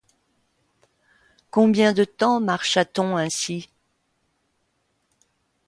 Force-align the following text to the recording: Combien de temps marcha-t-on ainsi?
Combien 1.51 1.93
de 1.93 2.05
temps 2.05 2.39
marcha-t-on 2.39 3.17
ainsi? 3.17 3.69